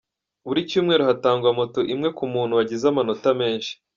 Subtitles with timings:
[0.47, 3.71] Buri cyumweru hatangwa Moto imwe ku muntu wagize amanota menshi.